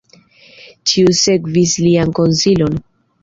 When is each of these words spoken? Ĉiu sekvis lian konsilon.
Ĉiu 0.91 1.11
sekvis 1.19 1.75
lian 1.83 2.13
konsilon. 2.21 2.81